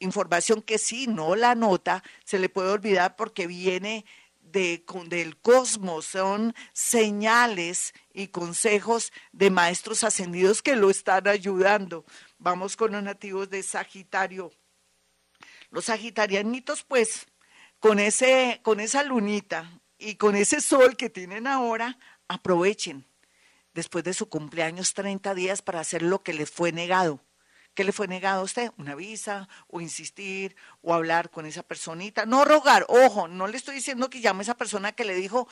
Información 0.00 0.60
que 0.60 0.78
si 0.78 1.06
no 1.06 1.34
la 1.36 1.54
nota, 1.54 2.02
se 2.24 2.38
le 2.38 2.48
puede 2.48 2.70
olvidar 2.70 3.16
porque 3.16 3.46
viene 3.46 4.04
de, 4.52 4.84
del 5.06 5.36
cosmos, 5.38 6.06
son 6.06 6.54
señales 6.72 7.94
y 8.12 8.28
consejos 8.28 9.12
de 9.32 9.50
maestros 9.50 10.04
ascendidos 10.04 10.62
que 10.62 10.76
lo 10.76 10.90
están 10.90 11.26
ayudando. 11.26 12.04
Vamos 12.38 12.76
con 12.76 12.92
los 12.92 13.02
nativos 13.02 13.50
de 13.50 13.62
Sagitario. 13.62 14.52
Los 15.70 15.86
sagitarianitos, 15.86 16.84
pues, 16.84 17.26
con, 17.80 17.98
ese, 17.98 18.60
con 18.62 18.78
esa 18.78 19.02
lunita 19.02 19.80
y 19.98 20.16
con 20.16 20.36
ese 20.36 20.60
sol 20.60 20.96
que 20.96 21.08
tienen 21.08 21.46
ahora, 21.46 21.98
aprovechen 22.28 23.06
después 23.72 24.04
de 24.04 24.12
su 24.12 24.28
cumpleaños 24.28 24.92
30 24.94 25.34
días 25.34 25.62
para 25.62 25.80
hacer 25.80 26.02
lo 26.02 26.22
que 26.22 26.34
les 26.34 26.50
fue 26.50 26.72
negado. 26.72 27.20
¿Qué 27.74 27.84
le 27.84 27.92
fue 27.92 28.06
negado 28.06 28.40
a 28.40 28.44
usted? 28.44 28.70
¿Una 28.76 28.94
visa? 28.94 29.48
¿O 29.68 29.80
insistir? 29.80 30.54
¿O 30.82 30.92
hablar 30.92 31.30
con 31.30 31.46
esa 31.46 31.62
personita? 31.62 32.26
No 32.26 32.44
rogar, 32.44 32.84
ojo, 32.88 33.28
no 33.28 33.46
le 33.46 33.56
estoy 33.56 33.76
diciendo 33.76 34.10
que 34.10 34.20
llame 34.20 34.40
a 34.40 34.42
esa 34.42 34.56
persona 34.56 34.92
que 34.92 35.06
le 35.06 35.14
dijo, 35.14 35.48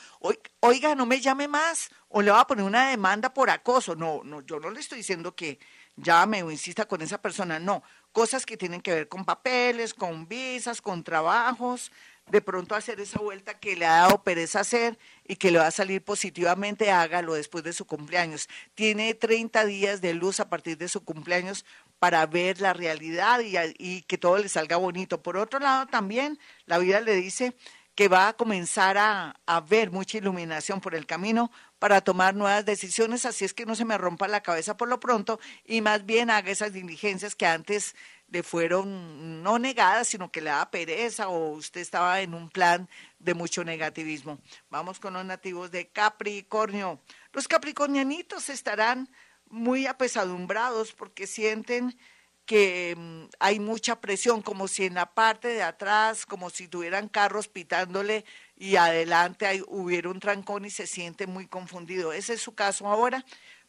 oiga, 0.59 0.93
no 0.93 1.07
me 1.07 1.19
llame 1.19 1.47
más, 1.47 1.89
o 2.09 2.21
le 2.21 2.29
va 2.29 2.41
a 2.41 2.47
poner 2.47 2.63
una 2.63 2.89
demanda 2.89 3.33
por 3.33 3.49
acoso. 3.49 3.95
No, 3.95 4.21
no, 4.23 4.41
yo 4.41 4.59
no 4.59 4.69
le 4.69 4.79
estoy 4.79 4.99
diciendo 4.99 5.35
que 5.35 5.57
llame 5.95 6.43
o 6.43 6.51
insista 6.51 6.87
con 6.87 7.01
esa 7.01 7.19
persona, 7.19 7.59
no. 7.59 7.81
Cosas 8.11 8.45
que 8.45 8.57
tienen 8.57 8.81
que 8.81 8.93
ver 8.93 9.07
con 9.07 9.25
papeles, 9.25 9.93
con 9.95 10.27
visas, 10.27 10.81
con 10.81 11.03
trabajos, 11.03 11.91
de 12.29 12.41
pronto 12.41 12.75
hacer 12.75 12.99
esa 12.99 13.19
vuelta 13.19 13.59
que 13.59 13.75
le 13.75 13.85
ha 13.85 14.01
dado 14.01 14.23
pereza 14.23 14.59
hacer 14.59 14.97
y 15.27 15.37
que 15.37 15.51
le 15.51 15.59
va 15.59 15.67
a 15.67 15.71
salir 15.71 16.03
positivamente, 16.03 16.91
hágalo 16.91 17.33
después 17.33 17.63
de 17.63 17.73
su 17.73 17.85
cumpleaños. 17.85 18.47
Tiene 18.75 19.13
30 19.13 19.65
días 19.65 20.01
de 20.01 20.13
luz 20.13 20.39
a 20.39 20.49
partir 20.49 20.77
de 20.77 20.87
su 20.87 21.03
cumpleaños 21.03 21.65
para 22.01 22.25
ver 22.25 22.59
la 22.61 22.73
realidad 22.73 23.41
y, 23.77 24.01
que 24.01 24.17
todo 24.17 24.39
le 24.39 24.49
salga 24.49 24.75
bonito. 24.75 25.21
Por 25.21 25.37
otro 25.37 25.59
lado, 25.59 25.85
también 25.85 26.39
la 26.65 26.79
vida 26.79 26.99
le 26.99 27.15
dice 27.15 27.55
que 27.93 28.07
va 28.07 28.27
a 28.27 28.33
comenzar 28.33 28.97
a, 28.97 29.39
a, 29.45 29.61
ver 29.61 29.91
mucha 29.91 30.17
iluminación 30.17 30.81
por 30.81 30.95
el 30.95 31.05
camino 31.05 31.51
para 31.77 32.01
tomar 32.01 32.33
nuevas 32.33 32.65
decisiones, 32.65 33.27
así 33.27 33.45
es 33.45 33.53
que 33.53 33.67
no 33.67 33.75
se 33.75 33.85
me 33.85 33.99
rompa 33.99 34.27
la 34.27 34.41
cabeza 34.41 34.75
por 34.77 34.89
lo 34.89 34.99
pronto 34.99 35.39
y 35.63 35.81
más 35.81 36.03
bien 36.03 36.31
haga 36.31 36.49
esas 36.49 36.73
diligencias 36.73 37.35
que 37.35 37.45
antes 37.45 37.95
le 38.29 38.41
fueron 38.41 39.43
no 39.43 39.59
negadas, 39.59 40.07
sino 40.07 40.31
que 40.31 40.41
le 40.41 40.49
da 40.49 40.71
pereza 40.71 41.29
o 41.29 41.49
usted 41.51 41.81
estaba 41.81 42.21
en 42.21 42.33
un 42.33 42.49
plan 42.49 42.89
de 43.19 43.35
mucho 43.35 43.63
negativismo. 43.63 44.39
Vamos 44.71 44.99
con 44.99 45.13
los 45.13 45.25
nativos 45.25 45.69
de 45.69 45.89
Capricornio. 45.89 46.99
Los 47.31 47.47
capricornianitos 47.47 48.49
estarán 48.49 49.07
muy 49.51 49.85
apesadumbrados 49.85 50.93
porque 50.93 51.27
sienten 51.27 51.97
que 52.45 52.95
mm, 52.97 53.23
hay 53.39 53.59
mucha 53.59 54.01
presión, 54.01 54.41
como 54.41 54.67
si 54.67 54.85
en 54.85 54.95
la 54.95 55.13
parte 55.13 55.49
de 55.49 55.63
atrás, 55.63 56.25
como 56.25 56.49
si 56.49 56.67
tuvieran 56.67 57.07
carros 57.07 57.47
pitándole 57.47 58.25
y 58.55 58.75
adelante 58.75 59.45
hay, 59.45 59.63
hubiera 59.67 60.09
un 60.09 60.19
trancón 60.19 60.65
y 60.65 60.69
se 60.69 60.87
siente 60.87 61.27
muy 61.27 61.47
confundido. 61.47 62.13
Ese 62.13 62.33
es 62.33 62.41
su 62.41 62.55
caso 62.55 62.87
ahora, 62.87 63.23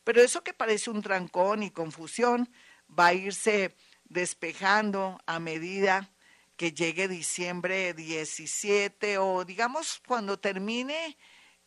pero 0.04 0.20
eso 0.20 0.42
que 0.42 0.54
parece 0.54 0.90
un 0.90 1.02
trancón 1.02 1.62
y 1.62 1.70
confusión 1.70 2.50
va 2.88 3.08
a 3.08 3.14
irse 3.14 3.76
despejando 4.04 5.20
a 5.26 5.38
medida 5.38 6.10
que 6.56 6.72
llegue 6.72 7.08
diciembre 7.08 7.94
17 7.94 9.18
o 9.18 9.44
digamos 9.44 10.02
cuando 10.06 10.38
termine 10.38 11.16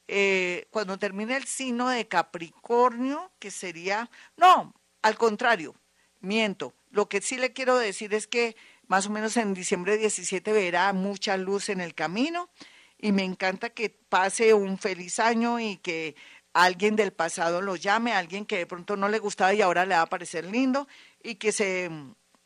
eh, 0.07 0.67
cuando 0.71 0.97
termine 0.97 1.35
el 1.35 1.45
signo 1.45 1.89
de 1.89 2.07
Capricornio, 2.07 3.31
que 3.39 3.51
sería, 3.51 4.09
no, 4.37 4.73
al 5.01 5.17
contrario, 5.17 5.75
miento. 6.19 6.73
Lo 6.91 7.09
que 7.09 7.21
sí 7.21 7.37
le 7.37 7.53
quiero 7.53 7.77
decir 7.77 8.13
es 8.13 8.27
que 8.27 8.55
más 8.87 9.07
o 9.07 9.09
menos 9.09 9.35
en 9.37 9.53
diciembre 9.53 9.97
17 9.97 10.51
verá 10.51 10.93
mucha 10.93 11.37
luz 11.37 11.69
en 11.69 11.81
el 11.81 11.95
camino 11.95 12.49
y 12.97 13.11
me 13.11 13.23
encanta 13.23 13.69
que 13.69 13.89
pase 13.89 14.53
un 14.53 14.77
feliz 14.77 15.19
año 15.19 15.59
y 15.59 15.77
que 15.77 16.15
alguien 16.53 16.95
del 16.95 17.11
pasado 17.11 17.61
lo 17.61 17.75
llame, 17.75 18.13
alguien 18.13 18.45
que 18.45 18.57
de 18.57 18.65
pronto 18.65 18.95
no 18.95 19.09
le 19.09 19.19
gustaba 19.19 19.53
y 19.53 19.61
ahora 19.61 19.85
le 19.85 19.95
va 19.95 20.01
a 20.01 20.09
parecer 20.09 20.45
lindo 20.45 20.87
y 21.21 21.35
que 21.35 21.51
se 21.51 21.89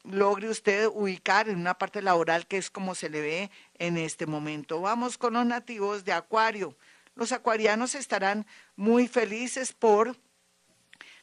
logre 0.04 0.50
usted 0.50 0.88
ubicar 0.88 1.50
en 1.50 1.60
una 1.60 1.78
parte 1.78 2.01
laboral 2.01 2.48
que 2.48 2.58
es 2.58 2.72
como 2.72 2.96
se 2.96 3.10
le 3.10 3.22
ve 3.22 3.51
en 3.78 3.98
este 3.98 4.25
momento. 4.25 4.82
Vamos 4.82 5.18
con 5.18 5.34
los 5.34 5.46
nativos 5.46 6.06
de 6.06 6.13
Acuario. 6.13 6.75
Los 7.20 7.34
acuarianos 7.34 7.96
estarán 7.96 8.48
muy 8.78 9.10
felices 9.10 9.74
por 9.74 10.16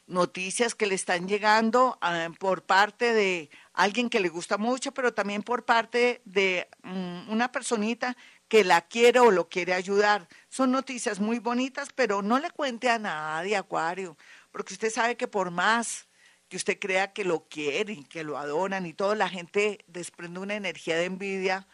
noticias 0.05 0.75
que 0.75 0.85
le 0.85 0.93
están 0.93 1.27
llegando 1.27 1.97
ah, 2.01 2.29
por 2.37 2.61
parte 2.67 3.13
de 3.13 3.49
alguien 3.73 4.07
que 4.07 4.19
le 4.19 4.29
gusta 4.29 4.59
mucho, 4.59 4.91
pero 4.91 5.15
también 5.15 5.41
por 5.41 5.65
parte 5.65 6.21
de 6.23 6.69
mm, 6.83 7.31
una 7.31 7.51
personita 7.51 8.15
que 8.47 8.63
la 8.63 8.81
quiere 8.81 9.21
o 9.21 9.31
lo 9.31 9.49
quiere 9.49 9.73
ayudar. 9.73 10.27
Son 10.49 10.71
noticias 10.71 11.19
muy 11.19 11.39
bonitas, 11.39 11.89
pero 11.95 12.21
no 12.21 12.37
le 12.37 12.51
cuente 12.51 12.91
a 12.91 12.99
nadie, 12.99 13.57
Acuario, 13.57 14.17
porque 14.51 14.75
usted 14.75 14.91
sabe 14.91 15.17
que 15.17 15.27
por 15.27 15.49
más 15.49 16.07
que 16.47 16.57
usted 16.57 16.77
crea 16.77 17.11
que 17.11 17.25
lo 17.25 17.47
quieren, 17.47 18.03
que 18.03 18.23
lo 18.23 18.37
adoran 18.37 18.85
y 18.85 18.93
toda 18.93 19.15
la 19.15 19.29
gente 19.29 19.83
desprende 19.87 20.41
una 20.41 20.53
energía 20.53 20.95
de 20.95 21.05
envidia 21.05 21.67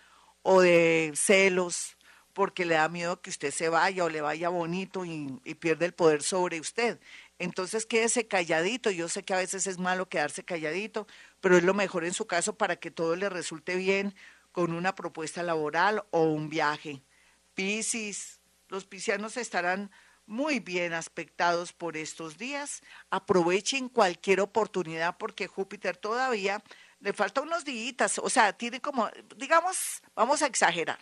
o 0.43 0.61
de 0.61 1.11
celos 1.13 1.97
porque 2.33 2.65
le 2.65 2.75
da 2.75 2.89
miedo 2.89 3.21
que 3.21 3.29
usted 3.29 3.51
se 3.51 3.69
vaya 3.69 4.03
o 4.03 4.09
le 4.09 4.21
vaya 4.21 4.49
bonito 4.49 5.05
y, 5.05 5.39
y 5.43 5.55
pierde 5.55 5.85
el 5.85 5.93
poder 5.93 6.23
sobre 6.23 6.59
usted. 6.59 6.99
Entonces 7.39 7.85
quédese 7.85 8.27
calladito. 8.27 8.91
Yo 8.91 9.09
sé 9.09 9.23
que 9.23 9.33
a 9.33 9.37
veces 9.37 9.67
es 9.67 9.77
malo 9.77 10.09
quedarse 10.09 10.43
calladito, 10.43 11.07
pero 11.41 11.57
es 11.57 11.63
lo 11.63 11.73
mejor 11.73 12.05
en 12.05 12.13
su 12.13 12.25
caso 12.27 12.57
para 12.57 12.75
que 12.75 12.91
todo 12.91 13.15
le 13.15 13.29
resulte 13.29 13.75
bien 13.75 14.15
con 14.51 14.73
una 14.73 14.95
propuesta 14.95 15.43
laboral 15.43 16.03
o 16.11 16.23
un 16.23 16.49
viaje. 16.49 17.01
Piscis, 17.53 18.39
los 18.69 18.85
piscianos 18.85 19.37
estarán 19.37 19.91
muy 20.25 20.59
bien 20.59 20.93
aspectados 20.93 21.73
por 21.73 21.97
estos 21.97 22.37
días. 22.37 22.81
Aprovechen 23.09 23.89
cualquier 23.89 24.39
oportunidad 24.39 25.17
porque 25.17 25.47
Júpiter 25.47 25.97
todavía 25.97 26.63
le 26.99 27.11
falta 27.11 27.41
unos 27.41 27.65
días, 27.65 28.17
o 28.17 28.29
sea, 28.29 28.53
tiene 28.53 28.79
como, 28.79 29.09
digamos, 29.35 30.01
vamos 30.15 30.41
a 30.41 30.45
exagerar, 30.45 30.99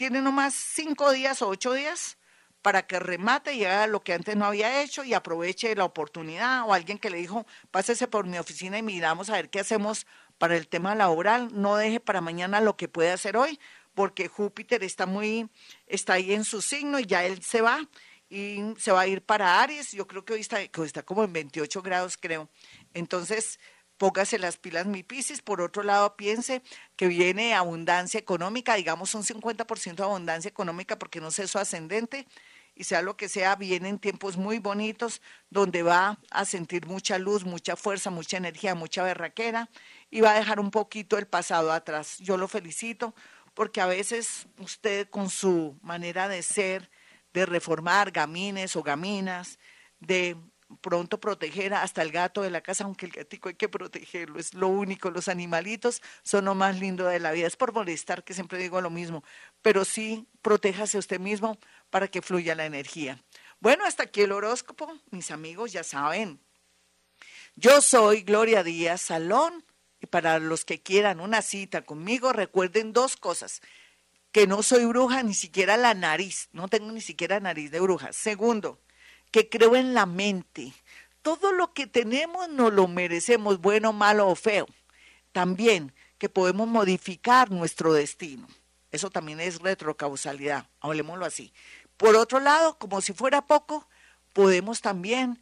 tiene 0.00 0.22
nomás 0.22 0.54
cinco 0.54 1.12
días 1.12 1.42
o 1.42 1.48
ocho 1.48 1.74
días 1.74 2.16
para 2.62 2.86
que 2.86 2.98
remate 2.98 3.52
y 3.52 3.66
haga 3.66 3.86
lo 3.86 4.00
que 4.00 4.14
antes 4.14 4.34
no 4.34 4.46
había 4.46 4.82
hecho 4.82 5.04
y 5.04 5.12
aproveche 5.12 5.76
la 5.76 5.84
oportunidad 5.84 6.66
o 6.66 6.72
alguien 6.72 6.96
que 6.96 7.10
le 7.10 7.18
dijo, 7.18 7.46
pásese 7.70 8.08
por 8.08 8.24
mi 8.24 8.38
oficina 8.38 8.78
y 8.78 8.82
miramos 8.82 9.28
a 9.28 9.34
ver 9.34 9.50
qué 9.50 9.60
hacemos 9.60 10.06
para 10.38 10.56
el 10.56 10.68
tema 10.68 10.94
laboral, 10.94 11.50
no 11.52 11.76
deje 11.76 12.00
para 12.00 12.22
mañana 12.22 12.62
lo 12.62 12.78
que 12.78 12.88
puede 12.88 13.10
hacer 13.10 13.36
hoy, 13.36 13.60
porque 13.92 14.28
Júpiter 14.28 14.82
está 14.84 15.04
muy, 15.04 15.50
está 15.86 16.14
ahí 16.14 16.32
en 16.32 16.44
su 16.44 16.62
signo 16.62 16.98
y 16.98 17.04
ya 17.04 17.26
él 17.26 17.42
se 17.42 17.60
va 17.60 17.86
y 18.30 18.62
se 18.78 18.92
va 18.92 19.02
a 19.02 19.06
ir 19.06 19.20
para 19.20 19.60
Aries. 19.60 19.92
Yo 19.92 20.06
creo 20.06 20.24
que 20.24 20.32
hoy 20.32 20.40
está, 20.40 20.62
está 20.62 21.02
como 21.02 21.24
en 21.24 21.34
28 21.34 21.82
grados, 21.82 22.16
creo. 22.16 22.48
Entonces, 22.94 23.60
póngase 24.00 24.38
las 24.38 24.56
pilas, 24.56 24.86
mi 24.86 25.02
Piscis. 25.02 25.42
Por 25.42 25.60
otro 25.60 25.82
lado, 25.82 26.16
piense 26.16 26.62
que 26.96 27.06
viene 27.06 27.52
abundancia 27.52 28.18
económica, 28.18 28.74
digamos 28.74 29.14
un 29.14 29.24
50% 29.24 29.96
de 29.96 30.02
abundancia 30.04 30.48
económica, 30.48 30.98
porque 30.98 31.20
no 31.20 31.30
sé 31.30 31.46
su 31.46 31.58
ascendente, 31.58 32.26
y 32.74 32.84
sea 32.84 33.02
lo 33.02 33.18
que 33.18 33.28
sea, 33.28 33.56
vienen 33.56 33.98
tiempos 33.98 34.38
muy 34.38 34.58
bonitos 34.58 35.20
donde 35.50 35.82
va 35.82 36.18
a 36.30 36.46
sentir 36.46 36.86
mucha 36.86 37.18
luz, 37.18 37.44
mucha 37.44 37.76
fuerza, 37.76 38.08
mucha 38.08 38.38
energía, 38.38 38.74
mucha 38.74 39.02
berraquera, 39.02 39.68
y 40.10 40.22
va 40.22 40.30
a 40.30 40.38
dejar 40.38 40.60
un 40.60 40.70
poquito 40.70 41.18
el 41.18 41.26
pasado 41.26 41.70
atrás. 41.70 42.16
Yo 42.20 42.38
lo 42.38 42.48
felicito 42.48 43.14
porque 43.52 43.82
a 43.82 43.86
veces 43.86 44.46
usted 44.58 45.10
con 45.10 45.28
su 45.28 45.78
manera 45.82 46.26
de 46.26 46.42
ser, 46.42 46.90
de 47.34 47.44
reformar 47.44 48.12
gamines 48.12 48.76
o 48.76 48.82
gaminas, 48.82 49.58
de 49.98 50.38
pronto 50.80 51.20
proteger 51.20 51.74
hasta 51.74 52.02
el 52.02 52.12
gato 52.12 52.42
de 52.42 52.50
la 52.50 52.60
casa, 52.60 52.84
aunque 52.84 53.06
el 53.06 53.12
gatico 53.12 53.48
hay 53.48 53.54
que 53.54 53.68
protegerlo, 53.68 54.38
es 54.38 54.54
lo 54.54 54.68
único, 54.68 55.10
los 55.10 55.28
animalitos 55.28 56.02
son 56.22 56.44
lo 56.44 56.54
más 56.54 56.78
lindo 56.78 57.06
de 57.06 57.20
la 57.20 57.32
vida, 57.32 57.46
es 57.46 57.56
por 57.56 57.72
molestar 57.72 58.24
que 58.24 58.34
siempre 58.34 58.58
digo 58.58 58.80
lo 58.80 58.90
mismo, 58.90 59.24
pero 59.62 59.84
sí 59.84 60.26
protéjase 60.42 60.98
usted 60.98 61.20
mismo 61.20 61.58
para 61.90 62.08
que 62.08 62.22
fluya 62.22 62.54
la 62.54 62.66
energía. 62.66 63.22
Bueno, 63.60 63.84
hasta 63.84 64.04
aquí 64.04 64.22
el 64.22 64.32
horóscopo, 64.32 64.98
mis 65.10 65.30
amigos 65.30 65.72
ya 65.72 65.84
saben. 65.84 66.40
Yo 67.56 67.80
soy 67.80 68.22
Gloria 68.22 68.62
Díaz 68.62 69.02
Salón 69.02 69.64
y 70.00 70.06
para 70.06 70.38
los 70.38 70.64
que 70.64 70.80
quieran 70.80 71.20
una 71.20 71.42
cita 71.42 71.82
conmigo, 71.82 72.32
recuerden 72.32 72.92
dos 72.92 73.16
cosas 73.16 73.60
que 74.32 74.46
no 74.46 74.62
soy 74.62 74.84
bruja, 74.84 75.22
ni 75.22 75.34
siquiera 75.34 75.76
la 75.76 75.92
nariz, 75.94 76.48
no 76.52 76.68
tengo 76.68 76.92
ni 76.92 77.00
siquiera 77.00 77.40
nariz 77.40 77.70
de 77.70 77.80
bruja. 77.80 78.12
Segundo, 78.12 78.80
que 79.30 79.48
creo 79.48 79.76
en 79.76 79.94
la 79.94 80.06
mente. 80.06 80.72
Todo 81.22 81.52
lo 81.52 81.72
que 81.72 81.86
tenemos 81.86 82.48
nos 82.48 82.72
lo 82.72 82.88
merecemos, 82.88 83.60
bueno, 83.60 83.92
malo 83.92 84.28
o 84.28 84.34
feo. 84.34 84.66
También 85.32 85.92
que 86.18 86.28
podemos 86.28 86.68
modificar 86.68 87.50
nuestro 87.50 87.92
destino. 87.92 88.46
Eso 88.90 89.10
también 89.10 89.40
es 89.40 89.60
retrocausalidad, 89.60 90.66
hablemoslo 90.80 91.24
así. 91.24 91.52
Por 91.96 92.16
otro 92.16 92.40
lado, 92.40 92.78
como 92.78 93.00
si 93.00 93.12
fuera 93.12 93.46
poco, 93.46 93.88
podemos 94.32 94.80
también 94.80 95.40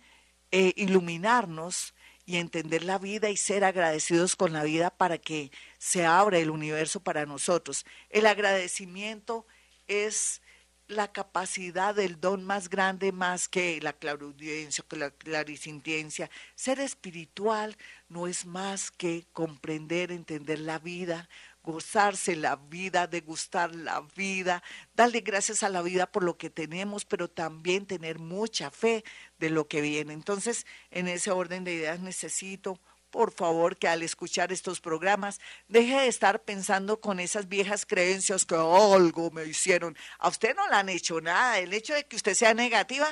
eh, 0.50 0.72
iluminarnos 0.76 1.94
y 2.26 2.36
entender 2.36 2.84
la 2.84 2.98
vida 2.98 3.30
y 3.30 3.36
ser 3.38 3.64
agradecidos 3.64 4.36
con 4.36 4.52
la 4.52 4.62
vida 4.62 4.90
para 4.90 5.16
que 5.16 5.50
se 5.78 6.04
abra 6.04 6.38
el 6.38 6.50
universo 6.50 7.00
para 7.00 7.24
nosotros. 7.24 7.86
El 8.10 8.26
agradecimiento 8.26 9.46
es 9.86 10.42
la 10.88 11.12
capacidad 11.12 11.94
del 11.94 12.18
don 12.18 12.44
más 12.44 12.70
grande, 12.70 13.12
más 13.12 13.48
que 13.48 13.80
la 13.80 13.92
clarividencia, 13.92 14.84
que 14.88 14.96
la 14.96 15.10
clarisintiencia. 15.10 16.30
Ser 16.54 16.80
espiritual 16.80 17.76
no 18.08 18.26
es 18.26 18.46
más 18.46 18.90
que 18.90 19.26
comprender, 19.32 20.10
entender 20.10 20.58
la 20.58 20.78
vida, 20.78 21.28
gozarse 21.62 22.34
la 22.34 22.56
vida, 22.56 23.06
degustar 23.06 23.74
la 23.74 24.00
vida, 24.16 24.62
darle 24.96 25.20
gracias 25.20 25.62
a 25.62 25.68
la 25.68 25.82
vida 25.82 26.10
por 26.10 26.24
lo 26.24 26.38
que 26.38 26.48
tenemos, 26.48 27.04
pero 27.04 27.28
también 27.28 27.84
tener 27.84 28.18
mucha 28.18 28.70
fe 28.70 29.04
de 29.38 29.50
lo 29.50 29.68
que 29.68 29.82
viene. 29.82 30.14
Entonces, 30.14 30.66
en 30.90 31.08
ese 31.08 31.30
orden 31.30 31.64
de 31.64 31.74
ideas 31.74 32.00
necesito 32.00 32.80
por 33.10 33.32
favor, 33.32 33.76
que 33.76 33.88
al 33.88 34.02
escuchar 34.02 34.52
estos 34.52 34.80
programas 34.80 35.40
deje 35.68 35.94
de 36.00 36.08
estar 36.08 36.42
pensando 36.42 37.00
con 37.00 37.20
esas 37.20 37.48
viejas 37.48 37.86
creencias 37.86 38.44
que 38.44 38.54
algo 38.54 39.30
me 39.30 39.44
hicieron. 39.44 39.96
A 40.18 40.28
usted 40.28 40.54
no 40.54 40.66
le 40.68 40.74
han 40.74 40.88
hecho 40.88 41.20
nada. 41.20 41.58
El 41.58 41.72
hecho 41.72 41.94
de 41.94 42.06
que 42.06 42.16
usted 42.16 42.34
sea 42.34 42.54
negativa 42.54 43.08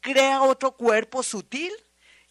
crea 0.00 0.42
otro 0.42 0.72
cuerpo 0.72 1.22
sutil 1.22 1.72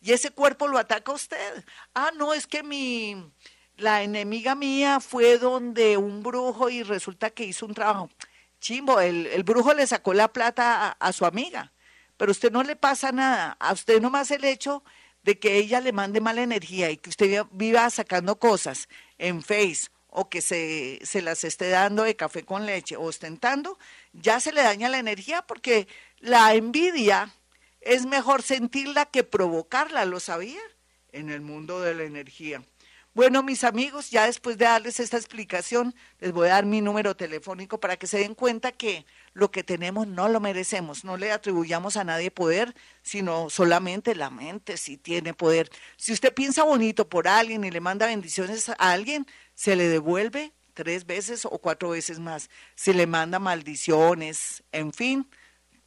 y 0.01 0.13
ese 0.13 0.31
cuerpo 0.31 0.67
lo 0.67 0.77
ataca 0.77 1.11
a 1.11 1.15
usted. 1.15 1.65
Ah, 1.93 2.11
no, 2.15 2.33
es 2.33 2.47
que 2.47 2.63
mi 2.63 3.31
la 3.77 4.03
enemiga 4.03 4.55
mía 4.55 4.99
fue 4.99 5.37
donde 5.37 5.97
un 5.97 6.23
brujo 6.23 6.69
y 6.69 6.83
resulta 6.83 7.29
que 7.29 7.43
hizo 7.43 7.65
un 7.65 7.73
trabajo. 7.73 8.09
Chimbo, 8.59 8.99
el, 9.01 9.43
brujo 9.43 9.73
le 9.73 9.85
sacó 9.85 10.13
la 10.13 10.29
plata 10.31 10.87
a, 10.87 10.91
a, 10.91 11.13
su 11.13 11.25
amiga, 11.25 11.73
pero 12.17 12.29
a 12.29 12.33
usted 12.33 12.51
no 12.51 12.63
le 12.63 12.75
pasa 12.75 13.11
nada. 13.11 13.57
A 13.59 13.73
usted 13.73 14.01
nomás 14.01 14.31
el 14.31 14.45
hecho 14.45 14.83
de 15.25 15.39
que 15.39 15.58
ella 15.58 15.82
le 15.82 15.91
mande 15.91 16.22
mala 16.22 16.44
energía 16.44 16.91
y 16.91 16.98
que 16.98 17.10
usted 17.10 17.46
viva 17.51 17.89
sacando 17.89 18.38
cosas 18.38 18.88
en 19.17 19.41
Face 19.41 19.88
o 20.08 20.29
que 20.29 20.41
se, 20.41 21.00
se 21.03 21.24
las 21.24 21.44
esté 21.44 21.70
dando 21.70 22.03
de 22.03 22.15
café 22.15 22.44
con 22.44 22.67
leche 22.67 22.96
o 22.96 23.01
ostentando, 23.01 23.79
ya 24.13 24.39
se 24.39 24.53
le 24.53 24.62
daña 24.62 24.88
la 24.88 25.00
energía 25.00 25.41
porque 25.41 25.88
la 26.20 26.53
envidia 26.53 27.34
es 27.82 28.05
mejor 28.05 28.44
sentirla 28.44 29.05
que 29.05 29.24
provocarla, 29.24 30.05
¿lo 30.05 30.20
sabía? 30.20 30.62
En 31.12 31.32
el 31.32 31.41
mundo 31.41 31.82
de 31.82 31.96
la 31.96 32.03
energía. 32.03 32.63
Bueno, 33.15 33.43
mis 33.43 33.63
amigos, 33.63 34.12
ya 34.12 34.25
después 34.25 34.57
de 34.57 34.65
darles 34.65 35.00
esta 35.00 35.15
explicación, 35.15 35.95
les 36.19 36.34
voy 36.34 36.50
a 36.50 36.55
dar 36.55 36.65
mi 36.65 36.81
número 36.81 37.15
telefónico 37.15 37.79
para 37.79 37.95
que 37.95 38.07
se 38.07 38.17
den 38.17 38.36
cuenta 38.36 38.74
que 38.74 39.05
lo 39.34 39.51
que 39.51 39.63
tenemos 39.63 40.05
no 40.05 40.27
lo 40.27 40.41
merecemos, 40.41 41.05
no 41.05 41.15
le 41.15 41.31
atribuyamos 41.31 41.95
a 41.95 42.03
nadie 42.03 42.29
poder, 42.29 42.75
sino 43.03 43.50
solamente 43.50 44.15
la 44.15 44.29
mente 44.29 44.75
si 44.75 44.98
tiene 44.98 45.34
poder. 45.34 45.69
Si 45.95 46.12
usted 46.12 46.34
piensa 46.34 46.63
bonito 46.63 47.07
por 47.07 47.29
alguien 47.29 47.63
y 47.63 47.72
le 47.72 47.79
manda 47.79 48.05
bendiciones 48.05 48.67
a 48.67 48.74
alguien, 48.74 49.25
se 49.53 49.77
le 49.77 49.88
devuelve 49.88 50.51
tres 50.74 51.05
veces 51.05 51.45
o 51.45 51.57
cuatro 51.60 51.91
veces 51.91 52.19
más. 52.19 52.50
Si 52.75 52.91
le 52.91 53.07
manda 53.07 53.39
maldiciones, 53.39 54.62
en 54.74 54.91
fin, 54.91 55.29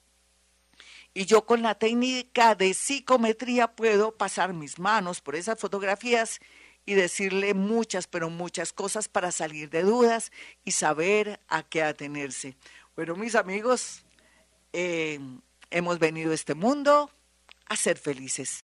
y 1.15 1.27
yo 1.27 1.47
con 1.47 1.63
la 1.63 1.77
técnica 1.77 2.55
de 2.55 2.75
psicometría 2.75 3.69
puedo 3.69 4.17
pasar 4.17 4.53
mis 4.53 4.79
manos 4.79 5.21
por 5.21 5.37
esas 5.37 5.59
fotografías 5.59 6.41
y 6.87 6.95
decirle 6.95 7.55
muchas, 7.55 8.07
pero 8.07 8.29
muchas 8.29 8.73
cosas 8.73 9.09
para 9.09 9.33
salir 9.33 9.71
de 9.71 9.83
dudas 9.83 10.33
y 10.65 10.73
saber 10.73 11.41
a 11.49 11.63
qué 11.63 11.83
atenerse. 11.83 12.57
Bueno, 12.97 13.17
mis 13.17 13.35
amigos, 13.35 14.05
eh, 14.73 15.19
hemos 15.71 15.99
venido 15.99 16.33
a 16.33 16.35
este 16.35 16.55
mundo 16.55 17.11
a 17.67 17.77
ser 17.77 17.97
felices. 17.97 18.63